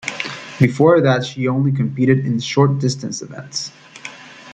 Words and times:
Before 0.59 0.99
that 1.01 1.23
she 1.23 1.47
only 1.47 1.71
competed 1.71 2.25
in 2.25 2.39
short 2.39 2.79
distance 2.79 3.21
events. 3.21 3.71